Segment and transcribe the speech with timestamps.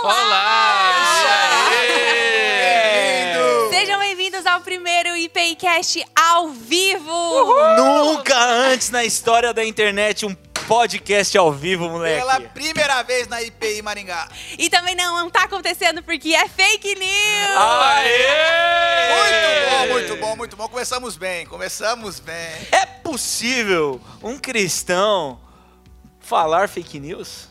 [0.00, 1.70] Olá!
[1.70, 3.68] Bem-vindo!
[3.70, 7.10] Sejam bem-vindos ao primeiro IPIcast ao vivo!
[7.76, 10.36] Nunca antes na história da internet um
[10.68, 12.20] podcast ao vivo, moleque.
[12.20, 14.28] Pela primeira vez na IPI Maringá.
[14.56, 17.56] E também não, não tá acontecendo porque é fake news!
[17.56, 18.88] Aê!
[19.18, 20.68] Muito bom, muito bom, muito bom.
[20.68, 22.68] Começamos bem, começamos bem.
[22.70, 25.40] É possível um cristão
[26.20, 27.47] falar fake news?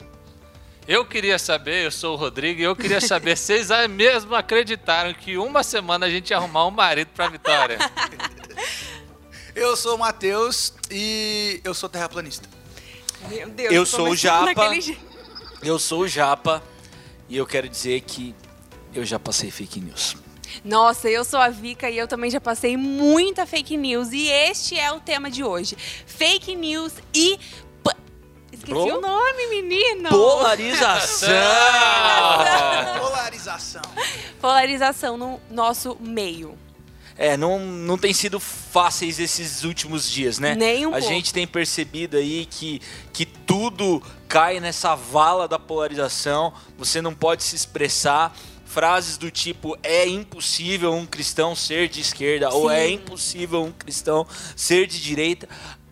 [0.87, 4.33] Eu queria saber, eu sou o Rodrigo, e eu queria saber se vocês aí mesmo
[4.33, 7.77] acreditaram que uma semana a gente ia arrumar um marido pra Vitória.
[9.53, 12.47] Eu sou o Matheus e eu sou terraplanista.
[13.27, 14.69] Meu Deus, Eu sou o Japa.
[15.63, 16.61] Eu sou o Japa
[17.27, 18.35] e eu quero dizer que
[18.93, 20.15] eu já passei fake news.
[20.63, 24.11] Nossa, eu sou a Vika e eu também já passei muita fake news.
[24.11, 25.75] E este é o tema de hoje:
[26.05, 27.39] fake news e.
[28.67, 28.97] Esqueci Bro?
[28.97, 30.09] o nome, menino!
[30.09, 31.29] Polarização!
[32.99, 33.81] Polarização.
[34.41, 36.57] Polarização no nosso meio.
[37.17, 40.53] É, não, não tem sido fáceis esses últimos dias, né?
[40.53, 41.07] Nem um A pouco.
[41.07, 42.81] gente tem percebido aí que,
[43.13, 46.53] que tudo cai nessa vala da polarização.
[46.77, 48.35] Você não pode se expressar.
[48.65, 52.75] Frases do tipo é impossível um cristão ser de esquerda ou Sim.
[52.75, 54.27] é impossível um cristão
[54.57, 55.47] ser de direita.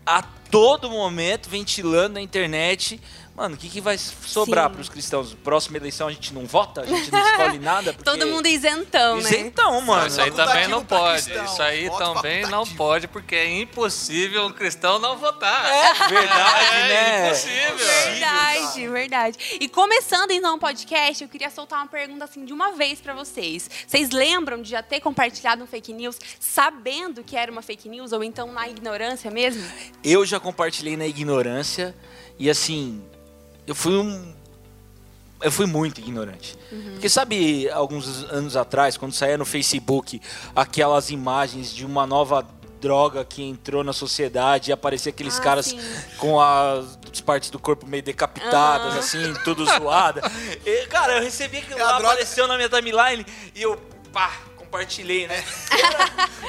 [0.06, 0.22] A
[0.56, 2.98] todo momento ventilando na internet.
[3.36, 5.34] Mano, o que, que vai sobrar para os cristãos?
[5.34, 6.82] Próxima eleição a gente não vota?
[6.82, 7.92] A gente não escolhe nada?
[7.94, 9.30] porque- Todo mundo isentão, né?
[9.30, 10.08] Isentão, mano.
[10.08, 11.24] Isso aí também não pode.
[11.24, 11.44] cristão.
[11.46, 15.66] Isso aí Voto também não pode, porque é impossível um cristão não votar.
[15.70, 17.28] É verdade, É né?
[17.28, 17.78] impossível.
[17.78, 19.38] Verdade, verdade.
[19.60, 23.14] E começando então o podcast, eu queria soltar uma pergunta assim de uma vez pra
[23.14, 23.70] vocês.
[23.86, 28.14] Vocês lembram de já ter compartilhado um fake news sabendo que era uma fake news
[28.14, 29.62] ou então na ignorância mesmo?
[30.02, 31.94] Eu já compartilhei na ignorância
[32.40, 33.04] e assim,
[33.68, 34.34] eu fui um.
[35.42, 36.58] Eu fui muito ignorante.
[36.94, 40.22] Porque sabe, alguns anos atrás, quando saía no Facebook
[40.56, 42.48] aquelas imagens de uma nova
[42.82, 45.80] droga que entrou na sociedade e aparecia aqueles Ah, caras sim.
[46.18, 50.22] com as partes do corpo meio decapitadas, assim, tudo zoada.
[50.66, 53.78] E, cara, eu recebi aquilo É lá, droga- apareceu na minha timeline e eu,
[54.14, 54.32] pá,
[54.80, 55.42] compartilhei, né?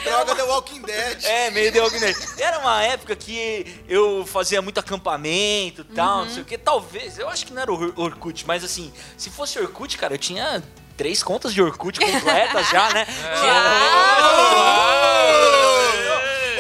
[0.03, 1.25] Droga The Walking Dead.
[1.25, 2.16] É, meio The Walking Dead.
[2.38, 6.59] Era uma época que eu fazia muito acampamento e tal, não sei o que.
[6.59, 10.15] Talvez, eu acho que não era o Or- Orkut, mas assim, se fosse Orkut, cara,
[10.15, 10.62] eu tinha
[10.97, 13.04] três contas de Orkut completas já, né?
[13.41, 14.66] Tinha-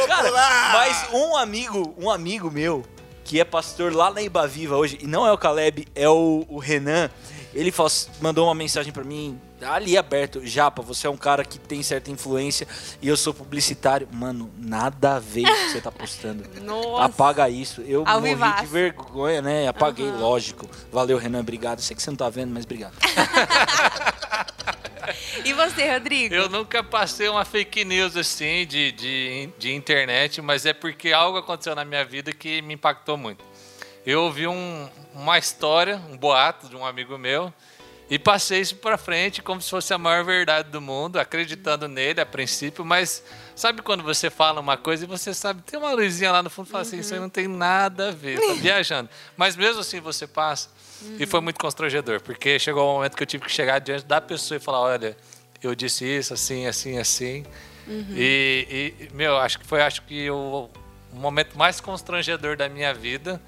[0.06, 0.30] Cara,
[0.72, 2.84] mas um amigo, um amigo meu,
[3.24, 6.58] que é pastor lá na Ibaviva hoje, e não é o Caleb, é o, o
[6.58, 7.10] Renan,
[7.52, 11.58] ele falou- mandou uma mensagem pra mim, ali aberto, Japa, você é um cara que
[11.58, 12.66] tem certa influência
[13.00, 14.08] e eu sou publicitário.
[14.12, 16.44] Mano, nada a ver com o que você tá postando.
[16.62, 17.04] Nossa.
[17.04, 17.80] Apaga isso.
[17.82, 18.60] Eu Ao morri vivaço.
[18.64, 19.66] de vergonha, né?
[19.68, 20.68] Apaguei, lógico.
[20.92, 21.80] Valeu, Renan, obrigado.
[21.80, 22.94] Sei que você não tá vendo, mas obrigado.
[25.44, 26.34] E você, Rodrigo?
[26.34, 31.38] Eu nunca passei uma fake news assim de, de, de internet, mas é porque algo
[31.38, 33.44] aconteceu na minha vida que me impactou muito.
[34.04, 37.52] Eu ouvi um- uma história, um boato de um amigo meu,
[38.08, 42.20] e passei isso pra frente como se fosse a maior verdade do mundo, acreditando nele
[42.20, 43.22] a princípio, mas
[43.54, 46.68] sabe quando você fala uma coisa e você sabe, tem uma luzinha lá no fundo
[46.68, 49.10] e fala assim, isso aí não tem nada a ver, tá viajando.
[49.36, 50.68] Mas mesmo assim você passa,
[51.18, 54.20] e foi muito constrangedor, porque chegou um momento que eu tive que chegar diante da
[54.20, 55.16] pessoa e falar, olha,
[55.62, 57.44] eu disse isso, assim, assim, assim.
[58.16, 60.68] E, e, meu, acho que foi acho que o,
[61.12, 63.40] o momento mais constrangedor da minha vida.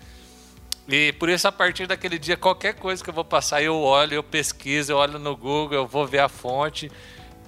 [0.88, 4.14] E por isso, a partir daquele dia, qualquer coisa que eu vou passar, eu olho,
[4.14, 6.90] eu pesquiso, eu olho no Google, eu vou ver a fonte.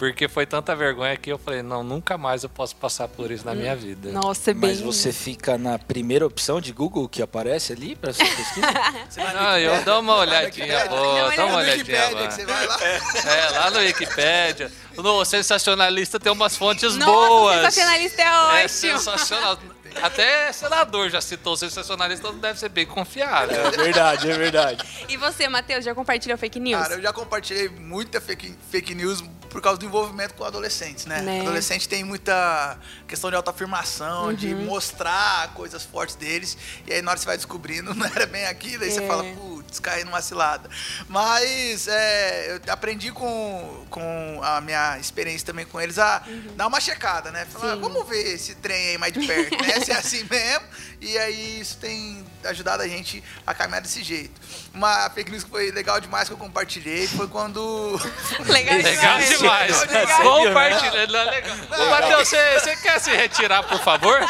[0.00, 3.44] Porque foi tanta vergonha que eu falei, não, nunca mais eu posso passar por isso
[3.44, 4.10] na minha vida.
[4.10, 4.70] Nossa, é bem.
[4.70, 8.66] Mas você fica na primeira opção de Google que aparece ali pra sua pesquisa?
[9.10, 12.26] Você vai no Não, eu dou uma olhadinha, Não, dá uma É olhadinha Wikipédia lá.
[12.28, 12.78] que você vai lá.
[12.82, 14.72] É, lá no Wikipedia.
[14.96, 17.56] No Sensacionalista tem umas fontes Nossa, boas.
[17.74, 18.32] sensacionalista é É
[18.64, 18.68] ótimo.
[18.70, 19.58] sensacional.
[20.02, 23.66] Até senador já citou o sensacionalista, então deve ser bem confiável.
[23.66, 25.04] é verdade, é verdade.
[25.10, 26.80] E você, Matheus, já compartilhou fake news?
[26.80, 31.20] Cara, eu já compartilhei muita fake, fake news por causa do envolvimento com adolescentes, né?
[31.20, 31.40] Né.
[31.40, 34.64] Adolescente tem muita questão de autoafirmação, de Uhum.
[34.64, 36.56] mostrar coisas fortes deles.
[36.86, 39.06] E aí na hora você vai descobrindo, não era bem aquilo, aí você É.
[39.06, 40.70] fala, putz, caí numa cilada.
[41.08, 46.22] Mas é, eu aprendi com, com a minha experiência também com eles a
[46.56, 47.44] dar uma checada, né?
[47.46, 47.80] Falar, Sim.
[47.80, 49.80] vamos ver esse trem aí mais de perto, né?
[49.80, 50.66] Se é assim mesmo.
[51.00, 54.40] E aí isso tem ajudado a gente a caminhar desse jeito.
[54.72, 58.00] Uma fake news que foi legal demais que eu compartilhei foi quando.
[58.46, 59.38] Legal, Legal demais.
[59.38, 59.80] demais.
[59.90, 60.22] Legal.
[60.22, 61.06] Compartilha.
[61.08, 61.56] Não, legal.
[61.70, 64.24] Ô, Matheus, você, você quer se retirar, por favor?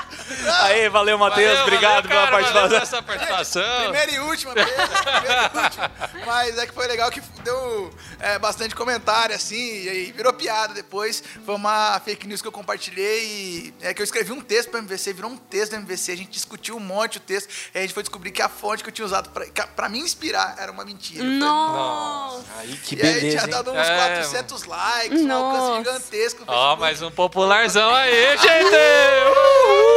[0.62, 1.46] Aí, valeu, Matheus.
[1.46, 2.98] Valeu, Obrigado valeu, cara, pela valeu participação.
[2.98, 3.82] essa participação.
[3.82, 5.90] Primeira e última, vez, primeira e última.
[6.26, 10.72] Mas é que foi legal que deu é, bastante comentário, assim, e aí virou piada
[10.72, 11.22] depois.
[11.44, 14.80] Foi uma fake news que eu compartilhei e é que eu escrevi um texto para
[14.80, 17.82] MVC, virou um texto da MVC, a gente discutiu um monte o texto, e a
[17.82, 19.30] gente foi descobrir que a fonte que eu tinha usado
[19.76, 21.24] pra me inspirar era uma mentira.
[21.24, 22.44] Nossa.
[22.58, 25.78] Aí, que e aí beleza, tinha dado uns É, 400 likes, um alcance Nossa.
[25.78, 26.44] gigantesco.
[26.44, 26.80] no Ó, Facebook.
[26.80, 29.89] mais um popularzão aí, gente!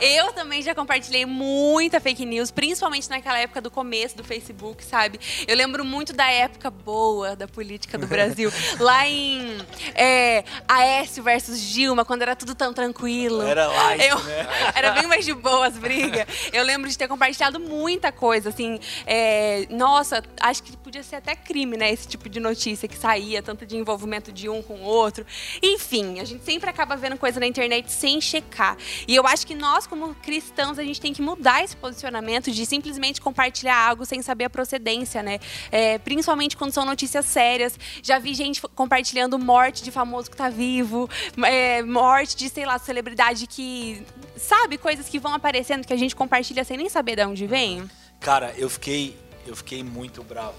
[0.00, 5.20] Eu também já compartilhei muita fake news, principalmente naquela época do começo do Facebook, sabe?
[5.46, 8.50] Eu lembro muito da época boa da política do Brasil.
[8.80, 9.58] lá em
[9.94, 13.42] é, Aécio versus Dilma, quando era tudo tão tranquilo.
[13.42, 13.64] Era
[14.04, 14.46] Eu- né?
[14.74, 16.26] Era bem mais de boa as brigas.
[16.52, 18.78] Eu lembro de ter compartilhado muita coisa, assim.
[19.06, 21.92] é, nossa, acho que podia ser até crime, né?
[21.92, 25.26] Esse tipo de notícia que saía, tanto de envolvimento de um com o outro.
[25.62, 28.76] Enfim, a gente sempre acaba vendo coisa na internet sem checar.
[29.06, 32.64] E eu acho que nós, como cristãos, a gente tem que mudar esse posicionamento de
[32.64, 35.40] simplesmente compartilhar algo sem saber a procedência, né?
[35.72, 37.76] É, principalmente quando são notícias sérias.
[38.00, 41.10] Já vi gente compartilhando morte de famoso que tá vivo,
[41.44, 44.06] é, morte de, sei lá, celebridade que.
[44.36, 47.90] Sabe, coisas que vão aparecendo que a gente compartilha sem nem saber de onde vem?
[48.20, 50.54] Cara, eu fiquei, eu fiquei muito bravo.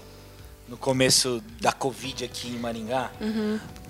[0.68, 3.10] No começo da Covid aqui em Maringá,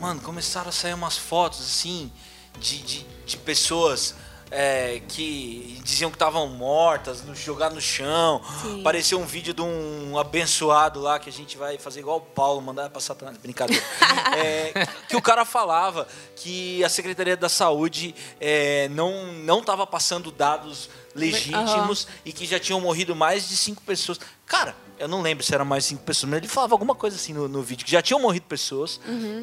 [0.01, 2.11] mano, começaram a sair umas fotos assim
[2.59, 4.15] de, de, de pessoas
[4.55, 8.41] é, que diziam que estavam mortas, no, jogar no chão.
[8.61, 8.81] Sim.
[8.83, 12.61] Apareceu um vídeo de um abençoado lá que a gente vai fazer igual o Paulo,
[12.61, 13.37] mandar pra Satanás.
[13.39, 13.83] Brincadeira.
[14.35, 16.07] É, que o cara falava
[16.37, 22.59] que a Secretaria da Saúde é, não, não tava passando dados legítimos e que já
[22.59, 24.19] tinham morrido mais de cinco pessoas.
[24.47, 27.35] Cara, eu não lembro se eram mais cinco pessoas, mas ele falava alguma coisa assim
[27.35, 29.01] no, no vídeo, que já tinham morrido pessoas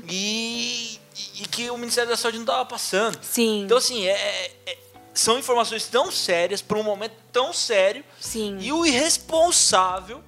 [0.08, 1.00] e,
[1.36, 3.20] e que o Ministério da Saúde não estava passando.
[3.22, 3.64] Sim.
[3.66, 4.78] Então, assim, é- é-
[5.14, 8.58] são informações tão sérias para um momento tão sério Sim.
[8.60, 10.24] e o irresponsável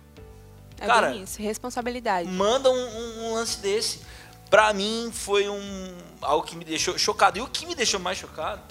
[0.79, 2.27] é cara, bem isso, responsabilidade.
[2.27, 4.01] manda um, um- um lance desse.
[4.49, 7.37] Pra mim foi um algo que me deixou chocado.
[7.39, 8.61] E o que me deixou mais chocado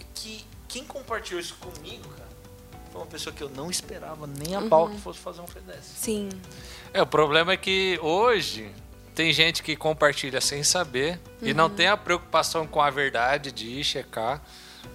[0.00, 2.28] é que quem compartilhou isso comigo, cara,
[2.90, 5.70] foi uma pessoa que eu não esperava nem a pau que fosse fazer um filme
[5.70, 5.90] desse.
[5.96, 6.28] Sim.
[6.94, 8.70] É, o problema é que hoje
[9.14, 13.66] tem gente que compartilha sem saber e não tem a preocupação com a verdade de
[13.66, 14.40] ir checar,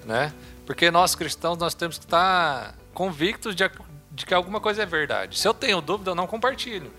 [0.06, 0.34] né?
[0.66, 3.70] Porque nós cristãos nós temos que estar convictos de,
[4.12, 5.38] de que alguma coisa é verdade.
[5.40, 6.92] Se eu tenho dúvida, eu não compartilho.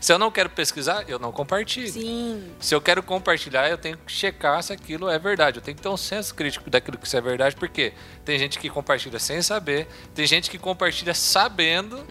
[0.00, 1.92] Se eu não quero pesquisar, eu não compartilho.
[1.92, 2.52] Sim.
[2.60, 5.58] Se eu quero compartilhar, eu tenho que checar se aquilo é verdade.
[5.58, 7.92] Eu tenho que ter um senso crítico daquilo que isso é verdade, porque
[8.24, 12.04] tem gente que compartilha sem saber, tem gente que compartilha sabendo,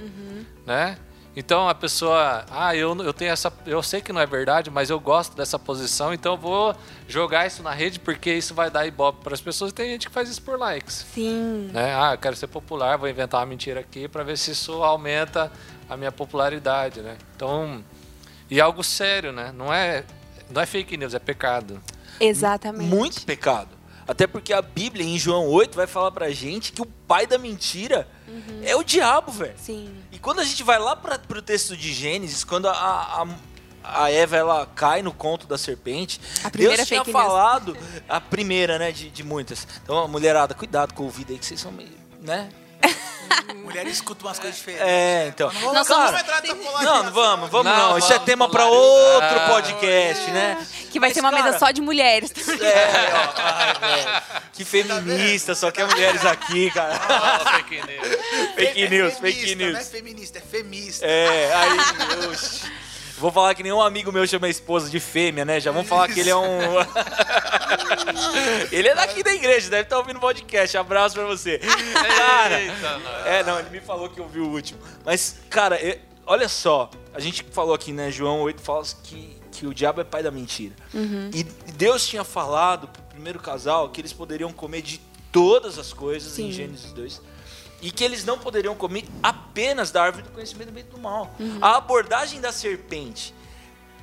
[0.65, 0.97] né?
[1.39, 4.89] Então a pessoa, ah, eu, eu tenho essa, eu sei que não é verdade, mas
[4.89, 6.75] eu gosto dessa posição, então eu vou
[7.07, 9.69] jogar isso na rede porque isso vai dar ibope para as pessoas.
[9.69, 11.69] E tem gente que faz isso por likes, Sim.
[11.71, 11.93] né?
[11.95, 15.51] Ah, eu quero ser popular, vou inventar uma mentira aqui para ver se isso aumenta
[15.87, 17.15] a minha popularidade, né?
[17.35, 17.85] Então,
[18.49, 19.53] e algo sério, né?
[19.55, 20.05] Não é,
[20.49, 21.79] não é fake news, é pecado.
[22.19, 22.89] Exatamente.
[22.89, 23.77] Muito pecado.
[24.07, 27.37] Até porque a Bíblia, em João 8, vai falar pra gente que o pai da
[27.37, 28.07] mentira
[28.63, 29.53] é o diabo, velho.
[29.57, 29.89] Sim.
[30.17, 33.27] E quando a gente vai lá para pro texto de Gênesis, quando a, a,
[33.83, 37.77] a Eva ela cai no conto da serpente, A primeira Deus tinha falado,
[38.09, 39.67] a primeira, né, de, de muitas.
[39.83, 42.49] Então, a mulherada, cuidado com o ouvido aí, que vocês são meio, né?
[43.63, 44.87] Mulher escuta umas coisas diferentes.
[44.87, 45.51] É, então.
[45.51, 47.89] Não vamos, Nós não somos- vamos entrar nessa Não, vamos, vamos não.
[47.91, 50.65] Não, Isso é tema para outro podcast, né?
[50.89, 52.31] Que vai Mas, ser uma cara, mesa só de mulheres.
[52.61, 54.21] É, ó, ai, velho.
[54.53, 56.97] Que feminista, só quer mulheres aqui, cara.
[57.45, 58.55] Ó, fake news.
[58.55, 59.87] fake É news, feminista, fake Não é news.
[59.89, 61.05] feminista, é femista.
[61.05, 62.71] É, aí, oxi.
[63.17, 65.59] Vou falar que nenhum amigo meu chama a esposa de fêmea, né?
[65.59, 66.59] Já vamos falar que ele é um.
[68.71, 70.77] ele é daqui da igreja, deve estar ouvindo o podcast.
[70.77, 71.59] Abraço pra você.
[72.17, 74.79] Cara, Eita, é, não, ele me falou que ouviu o último.
[75.03, 76.89] Mas, cara, é- olha só.
[77.13, 78.11] A gente falou aqui, né?
[78.11, 80.75] João 8 fala que, que o diabo é pai da mentira.
[81.33, 81.43] E
[81.73, 86.47] Deus tinha falado pro primeiro casal que eles poderiam comer de todas as coisas em
[86.47, 86.51] Sim.
[86.51, 87.21] Gênesis 2.
[87.81, 90.97] E que eles não poderiam comer apenas da árvore do conhecimento do bem e do
[90.97, 91.35] mal.
[91.61, 93.33] A abordagem da serpente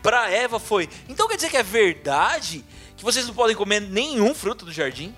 [0.02, 2.64] para Eva foi: então quer dizer que é verdade
[2.96, 5.12] que vocês não podem comer nenhum fruto do jardim?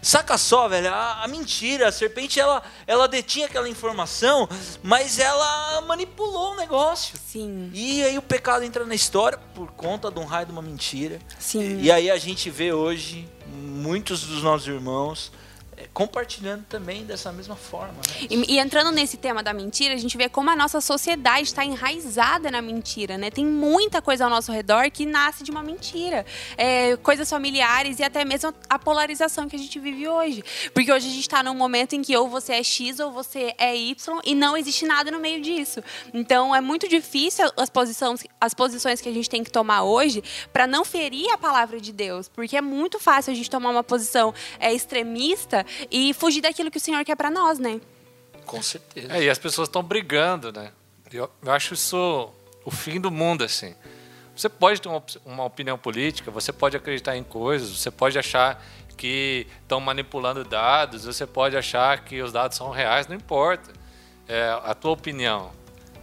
[0.00, 4.48] Saca só, velho, a, a mentira, a serpente ela, ela detinha aquela informação,
[4.82, 7.14] mas ela manipulou o negócio.
[7.26, 7.70] Sim.
[7.74, 11.18] E aí o pecado entra na história por conta de um raio de uma mentira.
[11.38, 11.80] Sim.
[11.80, 15.30] E aí a gente vê hoje muitos dos nossos irmãos
[15.92, 17.94] compartilhando também dessa mesma forma.
[17.94, 18.26] Né?
[18.30, 21.64] E, e, entrando nesse tema da mentira, a gente vê como a nossa sociedade está
[21.64, 23.30] enraizada na mentira, né?
[23.30, 26.24] Tem muita coisa ao nosso redor que nasce de uma mentira.
[26.56, 30.42] É, coisas familiares e até mesmo a polarização que a gente vive hoje.
[30.72, 33.54] Porque hoje a gente está num momento em que ou você é X ou você
[33.58, 35.82] é Y e não existe nada no meio disso.
[36.14, 40.22] Então é muito difícil as posições, as posições que a gente tem que tomar hoje
[40.52, 42.28] para não ferir a palavra de Deus.
[42.28, 46.78] Porque é muito fácil a gente tomar uma posição é, extremista e fugir daquilo que
[46.78, 47.80] o Senhor quer para nós, né?
[48.44, 49.12] Com certeza.
[49.12, 50.72] É, e as pessoas estão brigando, né?
[51.12, 52.30] Eu, eu, acho isso
[52.64, 53.74] o fim do mundo, assim.
[54.34, 58.64] Você pode ter uma, uma opinião política, você pode acreditar em coisas, você pode achar
[58.96, 63.72] que estão manipulando dados, você pode achar que os dados são reais, não importa.
[64.28, 65.50] É, a tua opinião.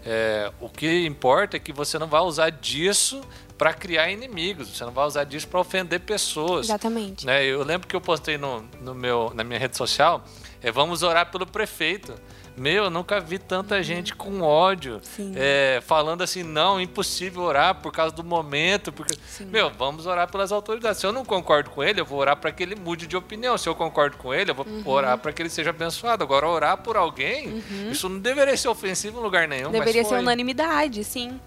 [0.05, 3.21] É, o que importa é que você não vai usar disso
[3.59, 6.67] para criar inimigos, você não vai usar disso para ofender pessoas.
[6.67, 7.25] Exatamente.
[7.25, 7.43] Né?
[7.43, 10.23] Eu lembro que eu postei no, no meu, na minha rede social,
[10.63, 12.15] é, vamos orar pelo prefeito.
[12.55, 13.83] Meu, eu nunca vi tanta uhum.
[13.83, 14.99] gente com ódio,
[15.35, 18.91] é, falando assim, não, impossível orar por causa do momento.
[18.91, 19.17] Porque...
[19.45, 20.99] Meu, vamos orar pelas autoridades.
[20.99, 23.57] Se eu não concordo com ele, eu vou orar para que ele mude de opinião.
[23.57, 24.83] Se eu concordo com ele, eu vou uhum.
[24.85, 26.21] orar para que ele seja abençoado.
[26.21, 27.91] Agora, orar por alguém, uhum.
[27.91, 29.71] isso não deveria ser ofensivo em lugar nenhum.
[29.71, 31.39] Deveria ser unanimidade, sim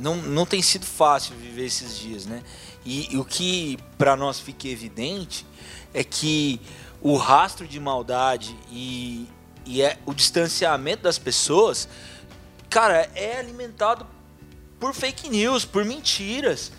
[0.00, 2.42] não, não tem sido fácil viver esses dias, né?
[2.84, 5.46] E, e o que para nós fica evidente
[5.92, 6.60] é que
[7.00, 9.28] o rastro de maldade e,
[9.66, 11.88] e é, o distanciamento das pessoas,
[12.68, 14.06] cara, é alimentado
[14.78, 16.72] por fake news, por mentiras.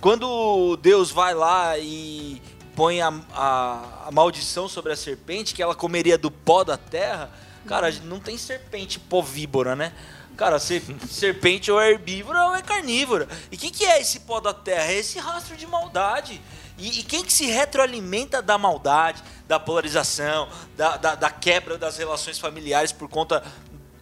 [0.00, 2.40] Quando Deus vai lá e
[2.74, 7.30] põe a, a, a maldição sobre a serpente, que ela comeria do pó da terra,
[7.66, 9.92] cara, não tem serpente povíbora, né?
[10.36, 13.28] Cara, serpente ou é herbívora ou é carnívora.
[13.50, 14.90] E o que, que é esse pó da terra?
[14.90, 16.40] É esse rastro de maldade.
[16.78, 21.96] E, e quem que se retroalimenta da maldade, da polarização, da, da, da quebra das
[21.98, 23.44] relações familiares por conta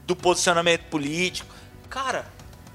[0.07, 1.53] do posicionamento político?
[1.89, 2.25] Cara,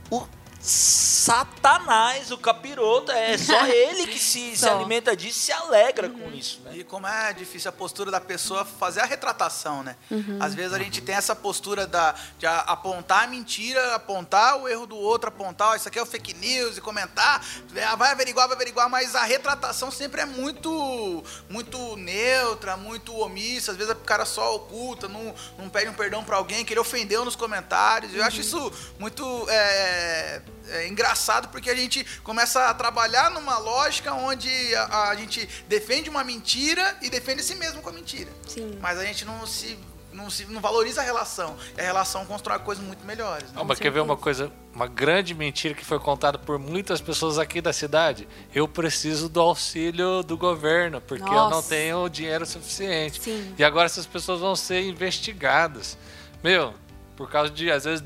[0.10, 0.28] o
[0.66, 6.20] Satanás, o capiroto, é só ele que se, se alimenta disso e se alegra uhum.
[6.20, 6.60] com isso.
[6.66, 6.78] Né?
[6.78, 9.96] E como é difícil a postura da pessoa fazer a retratação, né?
[10.10, 10.40] Uhum.
[10.40, 14.88] Às vezes a gente tem essa postura da, de apontar a mentira, apontar o erro
[14.88, 17.46] do outro, apontar, oh, isso aqui é o fake news e comentar,
[17.76, 23.72] é, vai averiguar, vai averiguar, mas a retratação sempre é muito, muito neutra, muito omissa.
[23.72, 26.80] Às vezes o cara só oculta, não, não pede um perdão para alguém que ele
[26.80, 28.14] ofendeu nos comentários.
[28.14, 28.26] Eu uhum.
[28.26, 29.46] acho isso muito.
[29.50, 35.48] É, é engraçado porque a gente começa a trabalhar numa lógica onde a, a gente
[35.68, 38.32] defende uma mentira e defende si mesmo com a mentira.
[38.48, 38.78] Sim.
[38.82, 39.78] Mas a gente não se
[40.16, 41.56] não, se, não valoriza a relação.
[41.78, 43.50] E a relação constrói coisas muito melhores.
[43.50, 43.58] Né?
[43.58, 47.38] Não, mas quer ver uma coisa, uma grande mentira que foi contada por muitas pessoas
[47.38, 48.28] aqui da cidade?
[48.54, 51.36] Eu preciso do auxílio do governo, porque Nossa.
[51.36, 53.22] eu não tenho dinheiro suficiente.
[53.22, 53.54] Sim.
[53.58, 55.98] E agora essas pessoas vão ser investigadas.
[56.42, 56.74] Meu,
[57.16, 58.04] por causa de, às vezes,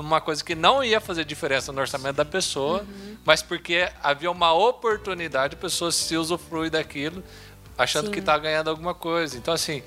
[0.00, 3.16] de uma coisa que não ia fazer diferença no orçamento da pessoa, uhum.
[3.24, 7.24] mas porque havia uma oportunidade, a pessoa se usufrui daquilo,
[7.78, 8.12] achando Sim.
[8.12, 9.36] que está ganhando alguma coisa.
[9.36, 9.82] Então, assim,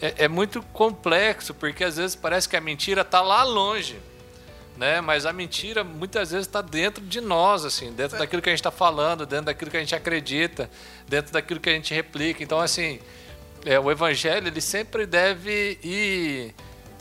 [0.00, 3.98] é, é, muito complexo, porque às vezes parece que a mentira está lá longe.
[4.76, 5.00] Né?
[5.00, 8.18] Mas a mentira muitas vezes está dentro de nós, assim, dentro é.
[8.20, 10.68] daquilo que a gente está falando, dentro daquilo que a gente acredita,
[11.06, 12.42] dentro daquilo que a gente replica.
[12.42, 12.98] Então, assim,
[13.64, 16.54] é, o evangelho ele sempre deve ir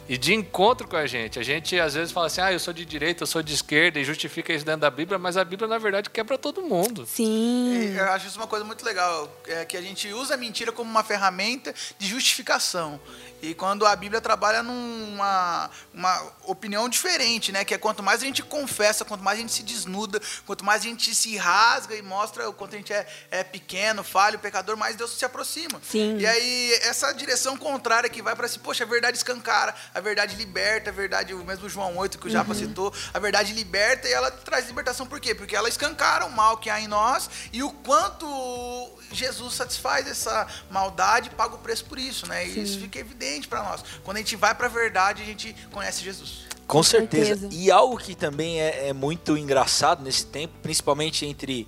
[0.08, 1.39] e de encontro com a gente.
[1.39, 4.00] A gente às vezes fala assim, ah, eu sou de direita, eu sou de esquerda,
[4.00, 7.05] e justifica isso dentro da Bíblia, mas a Bíblia, na verdade, quebra todo mundo.
[7.05, 7.96] Sim.
[7.96, 10.89] Eu acho isso uma coisa muito legal, é que a gente usa a mentira como
[10.89, 13.00] uma ferramenta de justificação.
[13.41, 17.65] E quando a Bíblia trabalha numa uma opinião diferente, né?
[17.65, 20.81] Que é quanto mais a gente confessa, quanto mais a gente se desnuda, quanto mais
[20.81, 24.77] a gente se rasga e mostra o quanto a gente é, é pequeno, falho, pecador,
[24.77, 25.81] mais Deus se aproxima.
[25.83, 26.17] Sim.
[26.17, 30.36] E aí, essa direção contrária que vai para si, poxa, a verdade escancara, a verdade
[30.36, 32.60] liberta, a verdade, o mesmo João 8 que o Japa uhum.
[32.60, 35.33] citou, a verdade liberta e ela traz libertação por quê?
[35.33, 38.27] Porque ela escancara o mal que há em nós e o quanto
[39.12, 42.48] Jesus satisfaz essa maldade, paga o preço por isso, né?
[42.48, 43.83] E isso fica evidente para nós.
[44.03, 46.45] Quando a gente vai para a verdade, a gente conhece Jesus.
[46.67, 47.38] Com certeza.
[47.38, 47.50] certeza.
[47.51, 51.67] E algo que também é, é, muito engraçado nesse tempo, principalmente entre,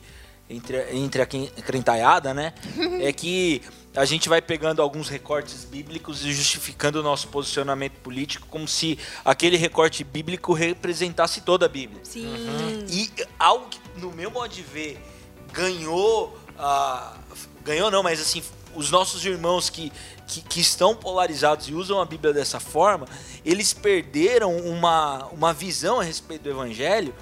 [0.50, 2.54] entre, entre a crentaiada, né?
[3.02, 3.62] é que
[3.96, 8.98] a gente vai pegando alguns recortes bíblicos e justificando o nosso posicionamento político como se
[9.24, 12.02] aquele recorte bíblico representasse toda a Bíblia.
[12.04, 12.26] Sim.
[12.26, 12.86] Uhum.
[12.90, 15.00] E algo que, no meu modo de ver,
[15.52, 17.14] ganhou ah,
[17.64, 18.44] ganhou não, mas assim,
[18.76, 19.92] os nossos irmãos que,
[20.34, 23.08] que, que, estão polarizados e usam a Bíblia dessa forma,
[23.46, 27.14] eles perderam uma, uma visão a respeito do Evangelho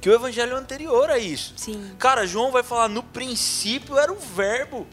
[0.00, 1.54] que o Evangelho é anterior a isso.
[1.56, 1.92] Sim.
[1.98, 4.86] Cara, João vai falar, no princípio era o verbo.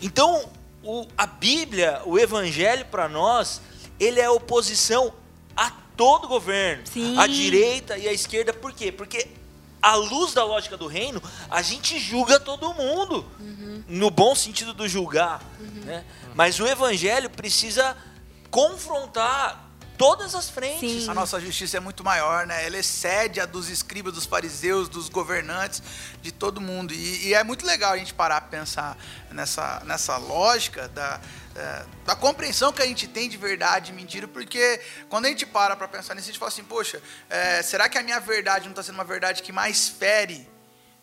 [0.00, 0.50] Então,
[0.82, 3.60] o, a Bíblia, o Evangelho para nós,
[3.98, 5.14] ele é oposição
[5.56, 7.18] a todo governo, Sim.
[7.18, 8.52] à direita e à esquerda.
[8.52, 8.92] Por quê?
[8.92, 9.28] Porque
[9.80, 13.24] à luz da lógica do reino, a gente julga todo mundo,
[13.88, 15.40] no bom sentido do julgar,
[15.84, 16.04] né?
[16.36, 17.96] Mas o Evangelho precisa
[18.50, 19.66] confrontar
[19.96, 21.04] todas as frentes.
[21.04, 21.10] Sim.
[21.10, 22.66] A nossa justiça é muito maior, né?
[22.66, 25.82] Ela excede a dos escribas, dos fariseus, dos governantes,
[26.20, 26.92] de todo mundo.
[26.92, 28.98] E, e é muito legal a gente parar para pensar
[29.30, 31.18] nessa, nessa lógica da,
[31.54, 34.78] é, da compreensão que a gente tem de verdade e mentira, porque
[35.08, 37.96] quando a gente para para pensar nisso, a gente fala assim, poxa, é, será que
[37.96, 40.46] a minha verdade não está sendo uma verdade que mais fere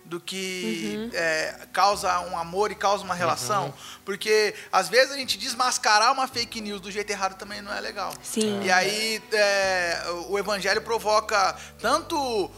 [0.05, 3.73] do que é, causa um amor e causa uma relação.
[4.05, 7.79] Porque, às vezes, a gente desmascarar uma fake news do jeito errado também não é
[7.79, 8.13] legal.
[8.21, 8.61] Sim.
[8.63, 12.51] E aí, é, o evangelho provoca tanto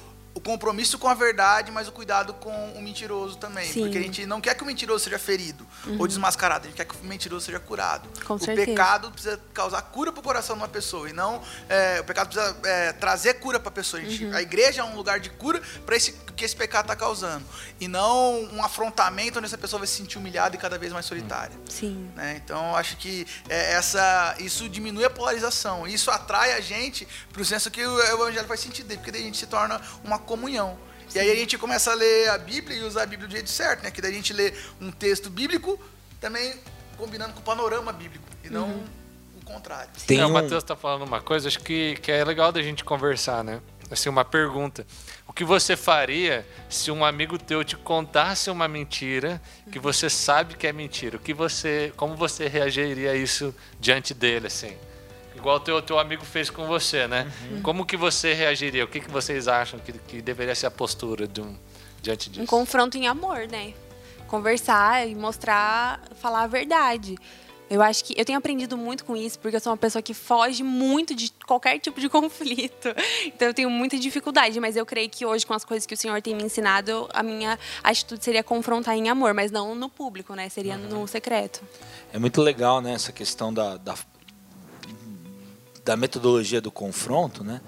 [0.45, 3.65] compromisso com a verdade, mas o cuidado com o mentiroso também.
[3.71, 3.81] Sim.
[3.81, 5.65] Porque a gente não quer que o mentiroso seja ferido
[5.97, 8.07] ou desmascarado, a gente quer que o mentiroso seja curado.
[8.23, 8.67] Com o certeza.
[8.67, 12.29] pecado precisa causar cura para o coração de uma pessoa, e não é, o pecado
[12.29, 14.01] precisa é, trazer cura para a pessoa.
[14.01, 16.95] A, gente- a igreja é um lugar de cura para esse que esse pecado está
[16.97, 17.45] causando,
[17.79, 21.05] e não um afrontamento onde essa pessoa vai se sentir humilhada e cada vez mais
[21.05, 21.55] solitária.
[21.69, 22.11] Sim.
[22.13, 22.39] né?
[22.43, 25.87] Então, eu acho que é, essa, isso diminui a polarização.
[25.87, 29.23] Isso atrai a gente para o senso que o evangelho faz sentido, porque daí a
[29.25, 30.77] gente se torna uma comunhão.
[31.13, 33.49] E aí a gente começa a ler a Bíblia e usar a Bíblia do jeito
[33.49, 33.91] certo, né?
[33.91, 35.79] Que daí a gente lê um texto bíblico
[36.19, 36.53] também
[36.97, 38.69] combinando com o panorama bíblico, e não
[39.41, 39.89] o contrário.
[40.07, 42.61] Tem é, um- o Matheus tá falando uma coisa, acho que, que é legal da
[42.61, 43.61] gente conversar, né?
[43.91, 44.85] Assim, uma pergunta.
[45.27, 49.39] O que você faria se um amigo teu te contasse uma mentira
[49.71, 51.17] que você sabe que é mentira?
[51.17, 54.75] O que você, como você reagiria a isso diante dele, assim?
[55.35, 57.31] Igual o teu, teu amigo fez com você, né?
[57.61, 58.83] Como que você reagiria?
[58.83, 61.55] O que, que vocês acham que, que deveria ser a postura de um,
[62.01, 62.47] diante Um disso?
[62.47, 63.73] confronto em amor, né?
[64.27, 67.15] Conversar e mostrar, falar a verdade.
[67.67, 70.13] Eu acho que eu tenho aprendido muito com isso, porque eu sou uma pessoa que
[70.13, 72.89] foge muito de qualquer tipo de conflito.
[73.25, 75.97] Então eu tenho muita dificuldade, mas eu creio que hoje, com as coisas que o
[75.97, 80.33] Senhor tem me ensinado, a minha atitude seria confrontar em amor, mas não no público,
[80.35, 80.47] né?
[80.49, 81.61] Seria no secreto.
[82.13, 83.95] É muito legal, né, essa questão da, da,
[85.85, 87.61] da metodologia do confronto, né?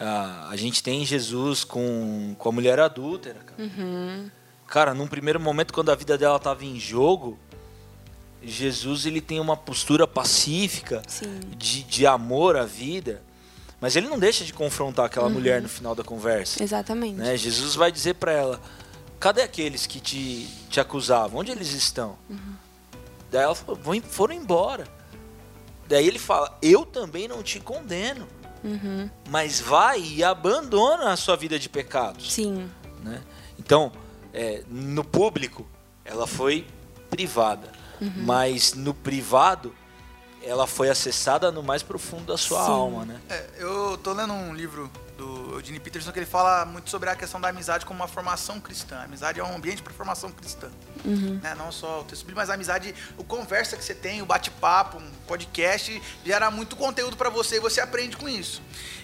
[0.00, 3.70] Ah, a gente tem Jesus com, com a mulher adúltera, cara.
[4.66, 7.38] Cara, num primeiro momento, quando a vida dela estava em jogo,
[8.42, 11.40] Jesus ele tem uma postura pacífica Sim.
[11.56, 13.22] de, de amor à vida,
[13.80, 16.62] mas ele não deixa de confrontar aquela mulher no final da conversa.
[16.62, 17.14] Exatamente.
[17.16, 17.36] né?
[17.36, 18.60] Jesus vai dizer para ela:
[19.20, 21.40] cadê aqueles que te, te acusavam?
[21.40, 22.16] Onde eles estão?
[23.30, 24.88] Daí ela falou: "Vão em- foram embora.
[25.92, 28.26] Daí ele fala: eu também não te condeno,
[28.64, 29.10] Uhum.
[29.28, 32.32] mas vai e abandona a sua vida de pecados.
[32.32, 32.70] Sim.
[33.02, 33.20] né?
[33.58, 33.92] Então,
[34.32, 35.66] é, no público,
[36.04, 36.66] ela foi
[37.10, 38.10] privada, Uhum.
[38.24, 39.74] mas no privado,
[40.42, 42.70] ela foi acessada no mais profundo da sua Sim.
[42.72, 43.20] alma, né?
[43.28, 44.90] É, eu tô lendo um livro
[45.22, 48.60] do Eugene Peterson que ele fala muito sobre a questão da amizade como uma formação
[48.60, 48.96] cristã.
[48.96, 50.68] A amizade é um ambiente para formação cristã.
[51.40, 51.54] Né?
[51.54, 54.98] Não só o texto bíblico, mas a amizade, o conversa que você tem, o bate-papo,
[54.98, 58.60] um podcast, gera muito conteúdo para você e você aprende com isso.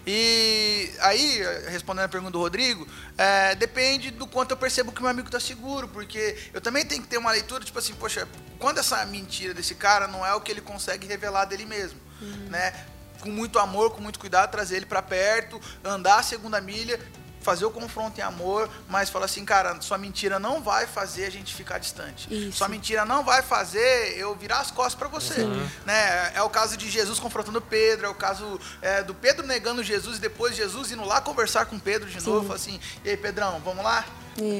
[0.06, 5.10] E aí, respondendo a pergunta do Rodrigo, é, depende do quanto eu percebo que meu
[5.10, 8.26] amigo tá seguro, porque eu também tenho que ter uma leitura, tipo assim, poxa,
[8.58, 12.00] quando essa mentira desse cara não é o que ele consegue revelar dele mesmo,
[12.50, 12.72] né?
[13.20, 17.00] Com muito amor, com muito cuidado, trazer ele para perto, andar a segunda milha,
[17.40, 21.30] fazer o confronto em amor, mas falar assim, cara, sua mentira não vai fazer a
[21.30, 22.28] gente ficar distante.
[22.32, 22.58] Isso.
[22.58, 25.44] Sua mentira não vai fazer eu virar as costas para você.
[25.86, 26.32] Né?
[26.34, 30.18] É o caso de Jesus confrontando Pedro, é o caso é, do Pedro negando Jesus
[30.18, 33.60] e depois Jesus indo lá conversar com Pedro de novo, falar assim, e aí Pedrão,
[33.64, 34.04] vamos lá?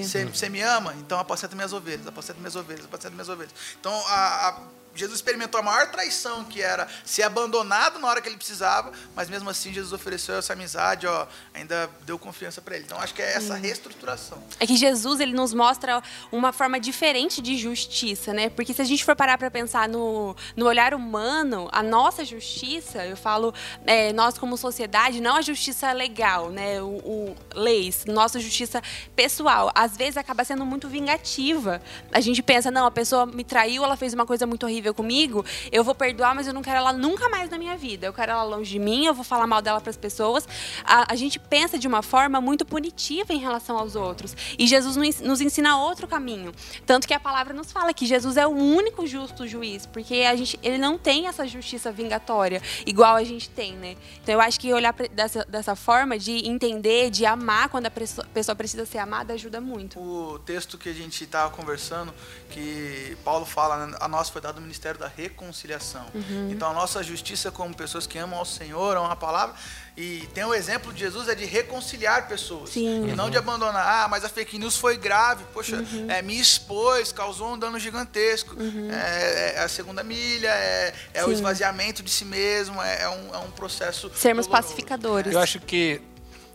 [0.03, 0.95] Você você me ama?
[0.99, 3.53] Então apacenta minhas ovelhas, apacenta minhas ovelhas, apacenta minhas ovelhas.
[3.79, 4.61] Então a- a-
[4.99, 9.29] Jesus experimentou a maior traição que era ser abandonado na hora que ele precisava, mas
[9.29, 12.85] mesmo assim Jesus ofereceu essa amizade, ó, ainda deu confiança para ele.
[12.85, 14.43] Então acho que é essa reestruturação.
[14.59, 18.51] É que Jesus ele nos mostra uma forma diferente de justiça, né?
[18.51, 23.05] Porque se a gente for parar para pensar no, no olhar humano, a nossa justiça,
[23.07, 23.55] eu falo,
[23.87, 26.83] é, nós como sociedade, não a justiça legal, né?
[26.83, 28.83] O, o leis, nossa justiça
[29.15, 31.81] pessoal, às vezes acaba sendo muito vingativa.
[32.11, 35.45] A gente pensa, não, a pessoa me traiu, ela fez uma coisa muito horrível comigo,
[35.71, 38.07] eu vou perdoar, mas eu não quero ela nunca mais na minha vida.
[38.07, 40.47] Eu quero ela longe de mim, eu vou falar mal dela para as pessoas.
[40.85, 44.37] A, a gente pensa de uma forma muito punitiva em relação aos outros.
[44.59, 46.53] E Jesus nos ensina outro caminho.
[46.87, 50.35] Tanto que a palavra nos fala que Jesus é o único justo juiz, porque a
[50.37, 53.97] gente, ele não tem essa justiça vingatória igual a gente tem, né?
[54.23, 58.57] Então eu acho que olhar dessa, dessa forma de entender, de amar quando a pessoa,
[58.57, 60.01] precisa ser amada, ajuda muito.
[60.01, 62.13] O texto que a gente estava conversando,
[62.51, 66.07] que Paulo fala, a nós foi dado ministério da reconciliação.
[66.51, 69.57] Então a nossa justiça como pessoas que amam ao Senhor, amam a palavra,
[69.97, 72.71] e tem o exemplo de Jesus é de reconciliar pessoas.
[72.71, 73.09] Sim.
[73.09, 74.05] E não de abandonar.
[74.05, 75.43] Ah, mas a fake news foi grave.
[75.53, 78.57] Poxa, é, me expôs, causou um dano gigantesco.
[78.93, 83.35] É, é a segunda milha, é, é o esvaziamento de si mesmo, é, é um,
[83.35, 84.09] é um processo.
[84.15, 84.69] Sermos doloroso.
[84.69, 85.33] pacificadores.
[85.33, 86.01] Eu acho que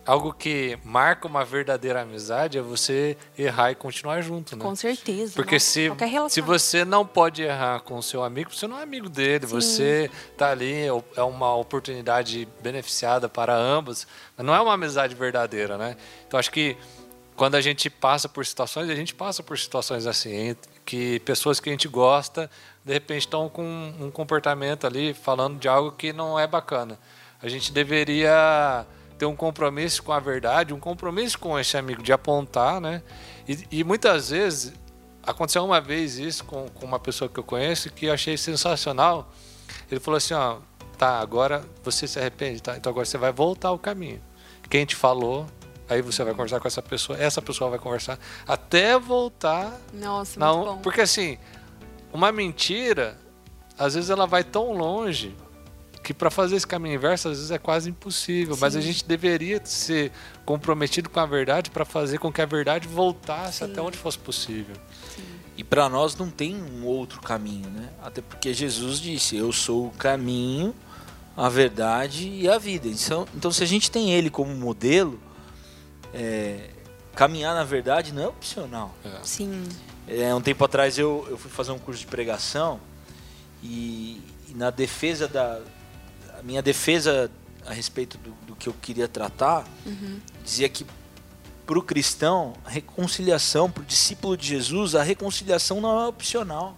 [0.05, 4.63] algo que marca uma verdadeira amizade é você errar e continuar junto, né?
[4.63, 5.33] Com certeza.
[5.35, 8.83] Porque Nossa, se, se você não pode errar com o seu amigo, você não é
[8.83, 9.45] amigo dele.
[9.45, 10.85] Você tá ali,
[11.15, 14.05] é uma oportunidade beneficiada para ambos.
[14.35, 15.95] Mas não é uma amizade verdadeira, né?
[16.27, 16.77] Então acho que
[17.35, 21.69] quando a gente passa por situações, a gente passa por situações assim, que pessoas que
[21.69, 22.49] a gente gosta,
[22.85, 23.63] de repente estão com
[23.99, 26.99] um comportamento ali, falando de algo que não é bacana.
[27.41, 28.85] A gente deveria
[29.23, 33.01] ter um compromisso com a verdade, um compromisso com esse amigo de apontar, né?
[33.47, 34.73] E, e muitas vezes
[35.25, 39.31] aconteceu uma vez isso com, com uma pessoa que eu conheço que eu achei sensacional.
[39.89, 40.57] Ele falou assim, ó,
[40.97, 42.75] tá, agora você se arrepende, tá?
[42.75, 44.21] Então agora você vai voltar ao caminho.
[44.69, 45.47] Quem te falou,
[45.87, 50.51] aí você vai conversar com essa pessoa, essa pessoa vai conversar até voltar Nossa, na
[50.51, 50.77] muito bom.
[50.79, 51.37] Porque assim,
[52.11, 53.17] uma mentira,
[53.77, 55.33] às vezes ela vai tão longe
[56.03, 58.87] que para fazer esse caminho inverso às vezes é quase impossível, mas a Sim.
[58.87, 60.11] gente deveria ser
[60.45, 63.71] comprometido com a verdade para fazer com que a verdade voltasse Sim.
[63.71, 64.75] até onde fosse possível.
[65.55, 67.89] E para nós não tem um outro caminho, né?
[68.03, 70.73] Até porque Jesus disse: Eu sou o caminho,
[71.37, 72.87] a verdade e a vida.
[72.87, 75.19] Então, então se a gente tem ele como modelo,
[76.13, 76.69] é,
[77.15, 78.95] caminhar na verdade não é opcional.
[79.23, 79.63] Sim.
[80.07, 82.79] É, um tempo atrás eu, eu fui fazer um curso de pregação
[83.61, 85.61] e, e na defesa da.
[86.43, 87.31] A minha defesa
[87.65, 89.65] a respeito do, do que eu queria tratar
[90.43, 90.85] dizia que
[91.65, 96.75] para o cristão, a reconciliação, para o discípulo de Jesus, a reconciliação não é opcional.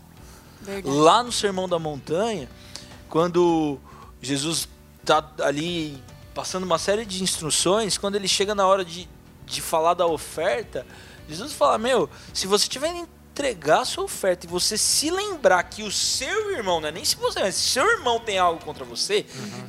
[0.61, 0.95] Verdade.
[0.95, 2.47] Lá no Sermão da Montanha,
[3.09, 3.79] quando
[4.21, 4.67] Jesus
[5.01, 6.01] está ali
[6.35, 9.09] passando uma série de instruções, quando ele chega na hora de,
[9.45, 10.85] de falar da oferta,
[11.27, 12.93] Jesus fala: Meu, se você tiver
[13.35, 17.03] entregar a sua oferta e você se lembrar que o seu irmão, não é nem
[17.03, 19.25] se você, mas se seu irmão tem algo contra você,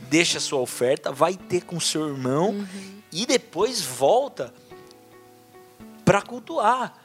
[0.09, 2.67] deixa a sua oferta, vai ter com o seu irmão
[3.11, 4.55] e depois volta
[6.05, 6.97] para cultuar.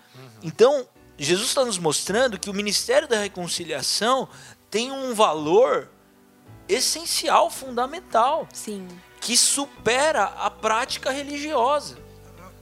[0.43, 4.29] Então, Jesus está nos mostrando que o ministério da reconciliação
[4.69, 5.89] tem um valor
[6.69, 8.87] essencial, fundamental, Sim.
[9.19, 11.97] que supera a prática religiosa.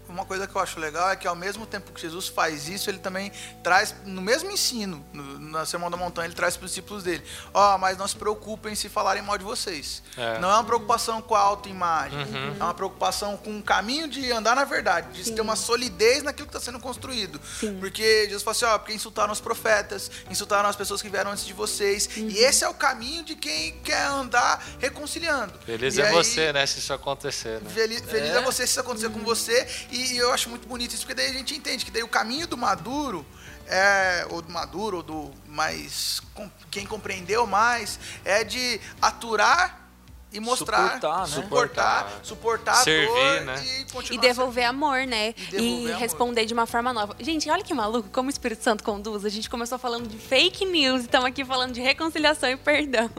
[0.09, 2.89] Uma coisa que eu acho legal é que ao mesmo tempo que Jesus faz isso,
[2.89, 3.31] ele também
[3.63, 7.23] traz, no mesmo ensino, no, na Sermão da Montanha, ele traz para os discípulos dele:
[7.53, 10.01] Ó, mas não se preocupem se falarem mal de vocês.
[10.17, 10.39] É.
[10.39, 12.19] Não é uma preocupação com a autoimagem,
[12.59, 15.35] é uma preocupação com o caminho de andar na verdade, de Sim.
[15.35, 17.39] ter uma solidez naquilo que está sendo construído.
[17.59, 17.77] Sim.
[17.79, 21.45] Porque Jesus fala assim: ó, porque insultaram os profetas, insultaram as pessoas que vieram antes
[21.45, 22.29] de vocês, Uhum.
[22.29, 25.53] e esse é o caminho de quem quer andar reconciliando.
[25.65, 27.69] Feliz E é aí- você, né, se isso acontecer, né?
[27.69, 28.37] Feliz, feliz é.
[28.37, 28.41] É.
[28.41, 29.67] você se isso acontecer com você.
[29.91, 32.07] E, e eu acho muito bonito isso, porque daí a gente entende que daí o
[32.07, 33.25] caminho do maduro,
[33.67, 36.21] é, ou do maduro, ou do mais.
[36.33, 39.88] com- quem compreendeu mais, é de aturar
[40.31, 40.93] e mostrar.
[40.93, 41.25] Suportar, né?
[41.27, 43.65] Suportar, suportar a Servir, dor né?
[43.65, 44.23] e continuar.
[44.23, 45.29] E devolver amor, né?
[45.29, 45.99] E devolver amor.
[45.99, 47.15] responder de uma forma nova.
[47.19, 49.25] Gente, olha que maluco como o Espírito Santo conduz.
[49.25, 53.09] A gente começou falando de fake news e estamos aqui falando de reconciliação e perdão.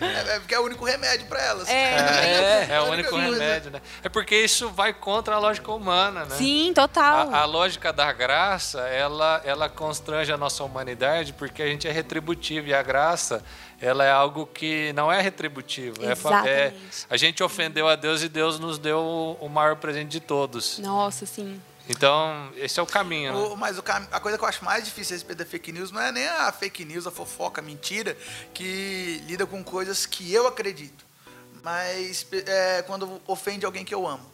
[0.00, 1.68] É, é porque é o único remédio para elas.
[1.68, 1.72] É.
[1.74, 3.30] É, é a o único coisa.
[3.30, 3.82] remédio, né?
[4.02, 6.36] É porque isso vai contra a lógica humana, né?
[6.36, 7.30] Sim, total.
[7.30, 11.92] A, a lógica da graça, ela, ela constrange a nossa humanidade porque a gente é
[11.92, 13.44] retributivo e a graça,
[13.84, 16.02] ela é algo que não é retributivo.
[16.02, 17.06] É É, Exatamente.
[17.10, 20.78] a gente ofendeu a Deus e Deus nos deu o, maior presente de todos.
[20.78, 21.60] Nossa, sim.
[21.86, 23.32] Então, esse é o caminho.
[23.34, 23.38] né?
[23.38, 25.90] O- mas o a coisa que eu acho mais difícil a respeito da fake news
[25.90, 28.16] não é nem a fake news, a fofoca, a mentira,
[28.54, 31.04] que lida com coisas que eu acredito.
[31.62, 34.32] Mas é, quando ofende alguém que eu amo.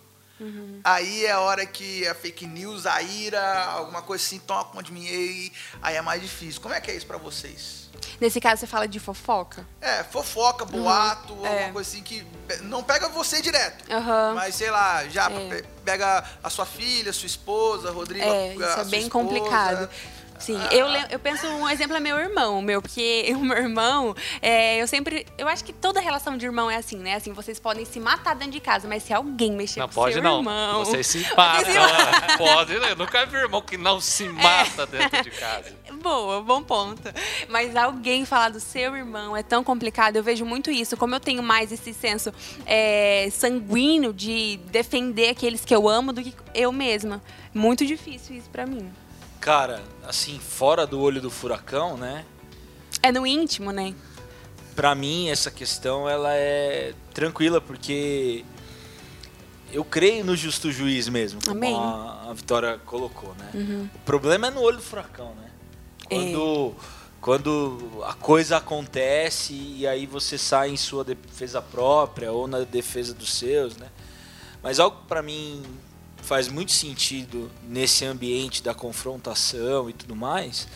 [0.82, 4.84] Aí é a hora que a fake news, a ira, alguma coisa assim, toma conta
[4.84, 5.04] de mim.
[5.04, 6.60] E aí é mais difícil.
[6.62, 7.80] Como é que é isso pra vocês?
[8.20, 9.66] Nesse caso, você fala de fofoca?
[9.80, 11.48] É, fofoca, boato, É.
[11.48, 12.26] alguma coisa assim que
[12.62, 13.90] não pega você direto.
[13.90, 14.35] Aham.
[14.35, 15.48] Mas, sei lá, já É.
[15.48, 18.24] pe- pega a sua filha, sua esposa, Rodrigo.
[18.26, 19.11] É, isso é bem esposa.
[19.24, 19.88] complicado.
[20.40, 24.81] Sim, eu, eu penso, um exemplo é meu irmão, meu, porque o meu irmão, é,
[24.81, 27.14] eu sempre, eu acho que toda relação de irmão é assim, né?
[27.14, 30.14] Assim, vocês podem se matar dentro de casa, mas se alguém mexer Não com pode
[30.14, 30.38] seu não.
[30.38, 30.85] irmão...
[30.85, 31.64] Vocês se matam.
[31.64, 31.76] Vocês
[32.33, 32.72] se pode.
[32.72, 34.29] Eu nunca vi irmão que não se É.
[34.29, 35.72] mata dentro de casa.
[36.03, 37.03] Boa, bom ponto.
[37.48, 40.16] Mas alguém falar do seu irmão é tão complicado.
[40.16, 40.96] Eu vejo muito isso.
[40.96, 42.33] Como eu tenho mais esse senso
[42.64, 47.22] é, sanguíneo de defender aqueles que eu amo do que eu mesma.
[47.53, 48.90] Muito difícil isso pra mim.
[49.40, 52.26] Cara, assim, fora do olho do furacão, né?
[53.03, 53.94] É no íntimo, né?
[54.76, 58.44] Pra mim, essa questão ela é tranquila, porque
[59.72, 61.74] eu creio no justo juiz mesmo, como Amém.
[61.74, 63.88] a, a Vitória colocou, né?
[63.94, 65.50] O problema é no olho do furacão, né?
[66.09, 66.74] Quando,
[67.20, 73.14] quando a coisa acontece e aí você sai em sua defesa própria ou na defesa
[73.14, 73.88] dos seus, né?
[74.62, 75.62] Mas algo pra mim
[76.22, 80.66] faz muito sentido nesse ambiente da confrontação e tudo mais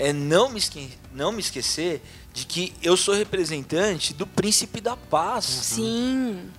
[0.00, 4.96] é não me, esque não me esquecer de que eu sou representante do príncipe da
[4.96, 5.44] paz.
[5.44, 6.50] Sim.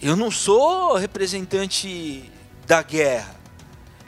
[0.00, 2.30] Eu não sou representante
[2.66, 3.36] da guerra.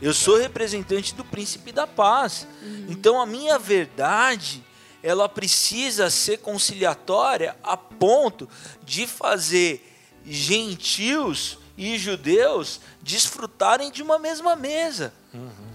[0.00, 2.46] Eu sou representante do príncipe da paz.
[2.88, 4.62] Então a minha verdade,
[5.02, 8.48] ela precisa ser conciliatória a ponto
[8.84, 9.84] de fazer
[10.24, 15.14] gentios e judeus desfrutarem de uma mesma mesa.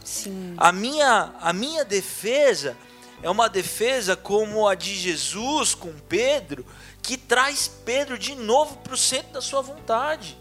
[0.04, 0.54] Sim.
[0.56, 2.78] A minha, a minha defesa
[3.24, 6.63] é uma defesa como a de Jesus com Pedro,
[7.02, 10.38] que traz Pedro de novo para o centro da sua vontade.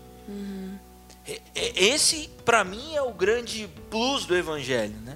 [1.26, 4.94] E- e- Esse, para mim, é o grande plus do Evangelho.
[5.02, 5.14] Né?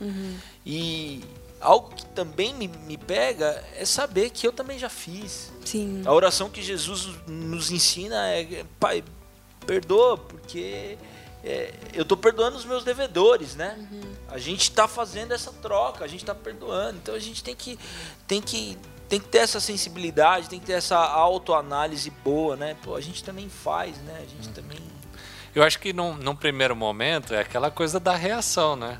[0.65, 1.23] E
[1.61, 5.53] algo que também me, me pega é saber que eu também já fiz.
[5.65, 6.03] Sim.
[6.07, 9.05] A oração que Jesus nos ensina é: Pai,
[9.68, 10.96] perdoa, porque
[11.44, 13.76] é, eu estou perdoando os meus devedores, né?
[14.26, 16.96] A gente está fazendo essa troca, a gente está perdoando.
[16.96, 17.78] Então a gente tem que,
[18.26, 18.78] tem que,
[19.11, 22.74] tem que ter essa sensibilidade, tem que ter essa autoanálise boa, né?
[22.83, 24.16] Pô, a gente também faz, né?
[24.16, 24.78] A gente também.
[25.54, 28.98] Eu acho que num, num primeiro momento é aquela coisa da reação, né?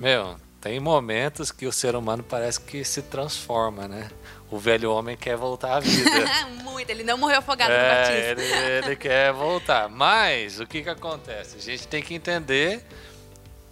[0.00, 4.10] Meu, tem momentos que o ser humano parece que se transforma, né?
[4.54, 6.10] O velho homem quer voltar à vida.
[6.62, 6.88] Muito.
[6.88, 8.56] Ele não morreu afogado no É, batismo.
[8.56, 9.88] ele, ele quer voltar.
[9.88, 11.56] Mas o que, que acontece?
[11.56, 12.84] A gente tem que entender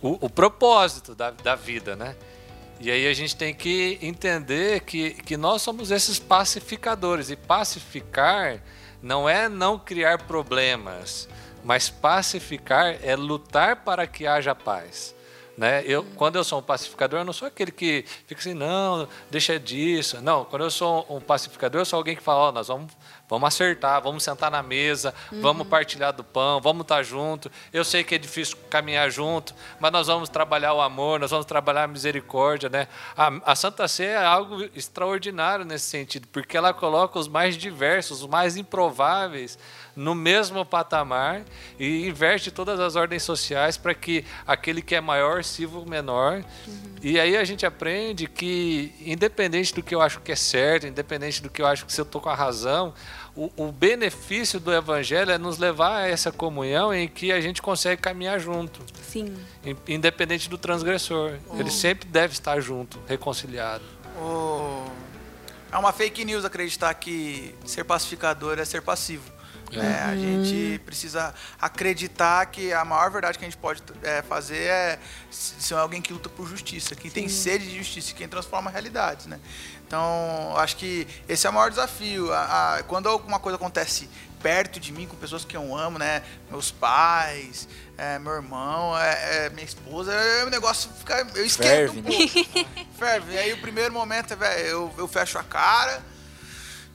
[0.01, 2.17] o, o propósito da, da vida, né?
[2.81, 7.31] E aí a gente tem que entender que, que nós somos esses pacificadores.
[7.31, 8.61] E pacificar
[9.01, 11.29] não é não criar problemas,
[11.63, 15.15] mas pacificar é lutar para que haja paz.
[15.63, 15.85] Né?
[15.87, 19.61] Eu, quando eu sou um pacificador, eu não sou aquele que fica assim, não, deixa
[19.61, 20.21] disso.
[20.21, 22.91] Não, quando eu sou um pacificador, eu sou alguém que fala, ó, nós vamos,
[23.33, 27.51] vamos acertar, vamos sentar na mesa, vamos partilhar do pão, vamos estar junto.
[27.73, 31.47] Eu sei que é difícil caminhar junto, mas nós vamos trabalhar o amor, nós vamos
[31.47, 32.89] trabalhar a misericórdia, né?
[33.17, 38.21] A, a Santa Ceia é algo extraordinário nesse sentido, porque ela coloca os mais diversos,
[38.21, 39.59] os mais improváveis
[39.95, 41.43] no mesmo patamar
[41.79, 46.45] e inverte todas as ordens sociais para que aquele que é maior sirva o menor.
[47.03, 51.43] E aí a gente aprende que, independente do que eu acho que é certo, independente
[51.43, 52.95] do que eu acho que se eu estou com a razão,
[53.37, 57.63] o, o benefício do evangelho é nos levar a essa comunhão em que a gente
[57.63, 59.35] consegue caminhar junto, Sim.
[59.65, 61.33] in- independente do transgressor.
[61.59, 63.85] Ele sempre deve estar junto, reconciliado.
[64.19, 64.85] O-
[65.73, 69.31] É uma fake news acreditar que ser pacificador é ser passivo.
[69.73, 70.03] Né?
[70.05, 74.99] A gente precisa acreditar que a maior verdade que a gente pode é, fazer é
[75.31, 79.39] ser alguém que luta por justiça, quem tem sede de justiça, quem transforma realidades, né?
[79.87, 82.33] Então, acho que esse é o maior desafio.
[82.33, 84.09] A- a- quando alguma coisa acontece
[84.43, 86.23] perto de mim, com pessoas que eu amo, né?
[86.51, 91.27] Meus pais, é, meu irmão, é, é, minha esposa, é, o negócio fica.
[91.35, 92.11] Eu esquento Ferve, um né?
[92.11, 92.69] pouco.
[92.99, 93.33] Ferve.
[93.35, 96.03] E aí o primeiro momento é, velho, eu, eu fecho a cara.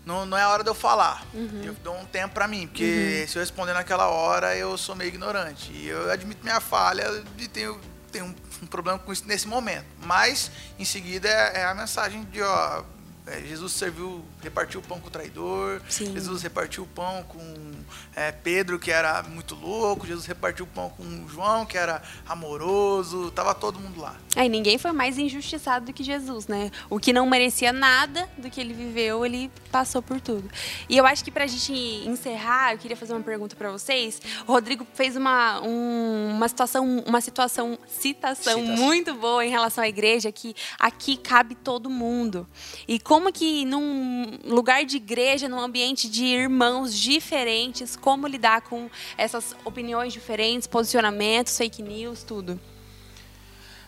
[0.08, 1.28] Não, não é a hora de eu falar.
[1.62, 5.10] Eu dou um tempo pra mim, porque se eu responder naquela hora, eu sou meio
[5.10, 5.70] ignorante.
[5.74, 7.06] E eu admito minha falha
[7.38, 7.78] e tenho,
[8.10, 9.86] tenho um, um problema com isso nesse momento.
[10.02, 12.84] Mas, em seguida, é, é a mensagem de, ó,
[13.26, 15.82] é, Jesus serviu, repartiu o pão com o traidor.
[15.90, 16.14] Sim.
[16.14, 17.74] Jesus repartiu o pão com
[18.16, 20.06] é, Pedro, que era muito louco.
[20.08, 23.32] Jesus repartiu o pão com João, que era amoroso.
[23.32, 24.16] Tava todo mundo lá.
[24.36, 26.72] Aí ninguém foi mais injustiçado do que Jesus, né?
[26.90, 30.50] O que não merecia nada do que ele viveu, ele passou por tudo.
[30.88, 31.74] E eu acho que pra gente
[32.08, 34.22] encerrar, eu queria fazer uma pergunta pra vocês.
[34.48, 38.76] O Rodrigo fez uma, um- uma situação, uma situação, citação, Citação.
[38.78, 42.48] muito boa em relação à igreja, que aqui cabe todo mundo.
[42.88, 48.90] E como que num lugar de igreja, num ambiente de irmãos diferentes, como lidar com
[49.18, 52.60] essas opiniões diferentes, posicionamentos, fake news, tudo.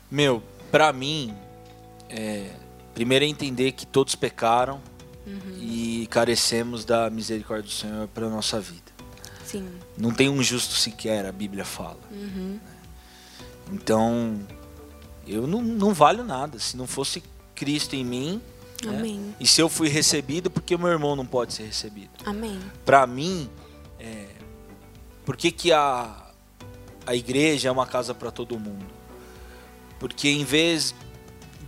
[0.10, 1.34] Meu, pra mim,
[2.10, 2.52] é,
[2.93, 4.82] primeiro é entender que todos pecaram
[5.60, 8.91] e carecemos da misericórdia do Senhor para nossa vida.
[9.45, 9.69] Sim.
[9.95, 11.99] Não tem um justo sequer, a Bíblia fala.
[13.71, 14.39] Então,
[15.28, 16.58] eu não, não valho nada.
[16.58, 17.21] Se não fosse
[17.54, 18.41] Cristo em mim,
[18.86, 19.34] né?
[19.39, 22.12] E se eu fui recebido, por que meu irmão não pode ser recebido?
[22.25, 22.60] Amém.
[22.86, 23.49] Pra mim,
[24.00, 24.26] é,
[25.26, 26.32] por que, que a,
[27.06, 28.86] a igreja é uma casa para todo mundo?
[30.00, 30.96] Porque em vez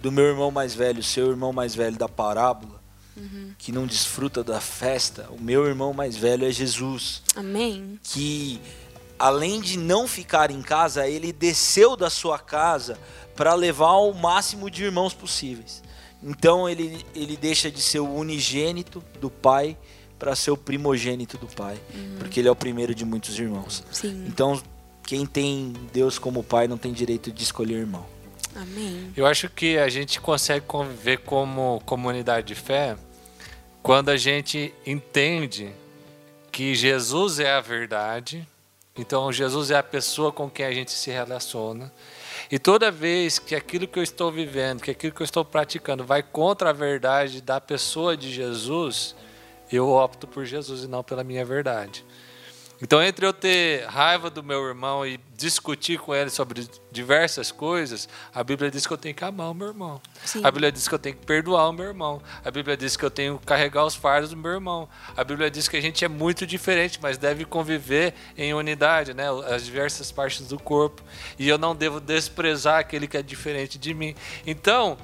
[0.01, 2.81] do meu irmão mais velho ser o irmão mais velho da parábola,
[3.57, 7.99] que não desfruta da festa, o meu irmão mais velho é Jesus, Amém.
[8.01, 8.59] que
[9.19, 12.97] além de não ficar em casa, ele desceu da sua casa
[13.35, 15.83] para levar o máximo de irmãos possíveis.
[16.23, 19.77] Então ele, ele deixa de ser o unigênito do pai
[20.21, 21.81] para ser o primogênito do pai,
[22.19, 23.83] porque ele é o primeiro de muitos irmãos.
[23.91, 24.23] Sim.
[24.27, 24.61] Então,
[25.01, 28.05] quem tem Deus como pai não tem direito de escolher irmão.
[28.55, 29.11] Amém.
[29.17, 32.95] Eu acho que a gente consegue conviver como comunidade de fé
[33.81, 35.71] quando a gente entende
[36.51, 38.47] que Jesus é a verdade,
[38.95, 41.91] então Jesus é a pessoa com quem a gente se relaciona.
[42.51, 46.05] E toda vez que aquilo que eu estou vivendo, que aquilo que eu estou praticando
[46.05, 49.15] vai contra a verdade da pessoa de Jesus,
[49.75, 52.05] eu opto por Jesus e não pela minha verdade.
[52.81, 58.09] Então, entre eu ter raiva do meu irmão e discutir com ele sobre diversas coisas,
[58.33, 60.01] a Bíblia diz que eu tenho que amar o meu irmão.
[60.25, 60.41] Sim.
[60.43, 62.19] A Bíblia diz que eu tenho que perdoar o meu irmão.
[62.43, 64.89] A Bíblia diz que eu tenho que carregar os fardos do meu irmão.
[65.15, 69.25] A Bíblia diz que a gente é muito diferente, mas deve conviver em unidade, né?
[69.53, 71.03] As diversas partes do corpo.
[71.37, 74.15] E eu não devo desprezar aquele que é diferente de mim.
[74.43, 74.97] Então,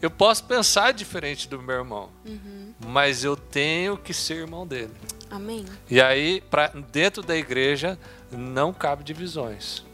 [0.00, 2.10] eu posso pensar diferente do meu irmão,
[2.86, 4.92] mas eu tenho que ser irmão dele.
[5.30, 5.64] Amém.
[5.90, 7.98] E aí, pra, dentro da igreja,
[8.30, 9.84] não cabe divisões.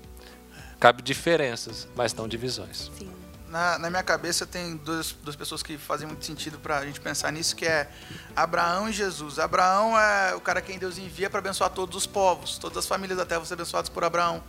[0.79, 2.91] Cabe diferenças, mas não divisões.
[2.99, 3.11] Sim.
[3.51, 7.33] Na, na minha cabeça tem duas, duas pessoas que fazem muito sentido pra gente pensar
[7.33, 7.91] nisso, que é
[8.37, 9.41] Abraão e Jesus.
[9.41, 13.19] Abraão é o cara quem Deus envia para abençoar todos os povos, todas as famílias
[13.19, 14.41] da terra vão ser abençoadas por Abraão,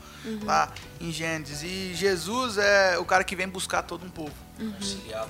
[0.43, 1.63] lá em Gênesis.
[1.63, 4.35] E Jesus é o cara que vem buscar todo um povo.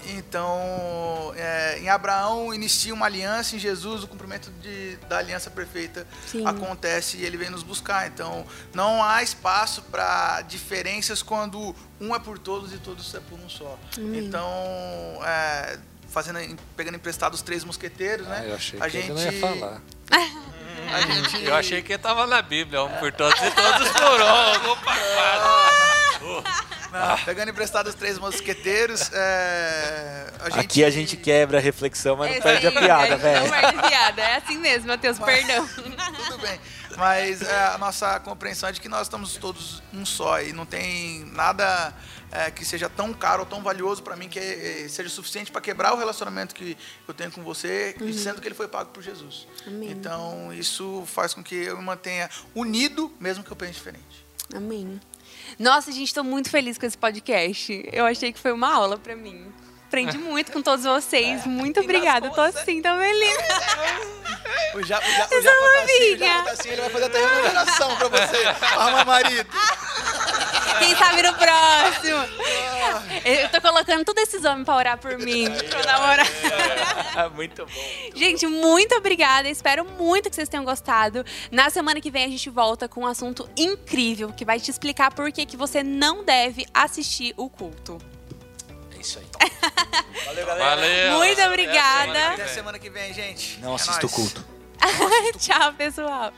[0.07, 6.07] Então, é, em Abraão inicia uma aliança, em Jesus o cumprimento de, da aliança perfeita
[6.27, 6.45] Sim.
[6.45, 8.07] acontece e ele vem nos buscar.
[8.07, 13.39] Então, não há espaço para diferenças quando um é por todos e todos é por
[13.39, 13.77] um só.
[13.97, 14.51] Então,
[15.25, 15.77] é,
[16.09, 16.39] fazendo,
[16.75, 18.41] pegando emprestado os três mosqueteiros, né?
[18.41, 19.81] Ah, eu achei a que gente, ele não ia falar.
[20.91, 24.71] A gente, Eu achei que estava na Bíblia, um por todos e todos por um.
[24.71, 24.91] Opa,
[26.91, 32.17] não, pegando emprestado os três mosqueteiros, é, a gente, Aqui a gente quebra a reflexão,
[32.17, 33.41] mas não É perde a aí, piada, a gente velho.
[33.41, 34.21] Não perde a piada.
[34.21, 35.67] É assim mesmo, Matheus, perdão.
[35.75, 36.59] Tudo bem.
[36.97, 40.65] Mas é, a nossa compreensão é de que nós estamos todos um só e não
[40.65, 41.93] tem nada
[42.31, 45.61] é, que seja tão caro ou tão valioso para mim que é, seja suficiente para
[45.61, 46.77] quebrar o relacionamento que
[47.07, 49.47] eu tenho com você, e sendo que ele foi pago por Jesus.
[49.65, 49.91] Amém.
[49.91, 54.25] Então isso faz com que eu me mantenha unido, mesmo que eu pense diferente.
[54.53, 54.99] Amém.
[55.59, 57.89] Nossa, gente, estou muito feliz com esse podcast.
[57.91, 59.45] Eu achei que foi uma aula para mim.
[59.87, 61.45] Aprendi muito com todos vocês.
[61.45, 62.29] Muito E obrigada.
[62.29, 63.37] Tô assim, tão feliz.
[64.73, 65.23] O Japa, tá
[65.83, 68.37] assim, tá assim, ele vai fazer até remuneração para você,
[68.77, 69.49] arrumar marido.
[70.79, 72.25] Quem sabe no próximo.
[73.25, 75.45] Eu tô colocando todos esses homens pra orar por mim.
[75.69, 76.27] Pra namorar.
[77.17, 77.71] É muito bom.
[78.15, 79.47] Gente, muito obrigada.
[79.49, 81.23] Espero muito que vocês tenham gostado.
[81.51, 85.13] Na semana que vem a gente volta com um assunto incrível que vai te explicar
[85.13, 87.97] por que, que você não deve assistir o culto.
[88.95, 89.25] É isso aí.
[90.25, 90.75] Valeu, galera.
[90.75, 91.11] Valeu.
[91.17, 92.27] Muito obrigada.
[92.33, 93.59] Até semana que vem, gente.
[93.59, 94.45] Não É assista o culto.
[95.39, 96.31] Tchau, pessoal.